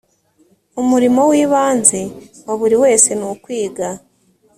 [0.81, 2.01] umurimo w ibanze
[2.45, 3.87] wa buri wese nukwiga